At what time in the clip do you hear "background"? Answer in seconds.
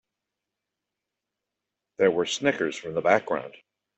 3.03-3.53